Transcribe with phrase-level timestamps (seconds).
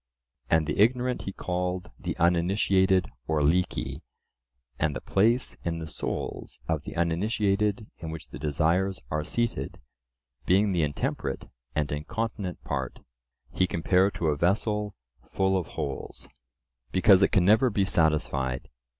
[0.49, 4.01] and the ignorant he called the uninitiated or leaky,
[4.79, 9.79] and the place in the souls of the uninitiated in which the desires are seated,
[10.47, 12.97] being the intemperate and incontinent part,
[13.53, 16.27] he compared to a vessel full of holes,
[16.91, 18.69] because it can never be satisfied.